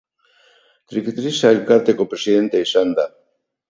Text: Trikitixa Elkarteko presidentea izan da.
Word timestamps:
Trikitixa 0.93 1.53
Elkarteko 1.59 2.11
presidentea 2.17 2.71
izan 2.71 3.01
da. 3.01 3.11